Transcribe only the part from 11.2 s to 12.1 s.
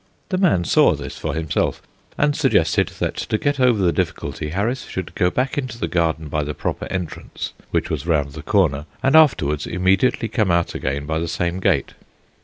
same gate.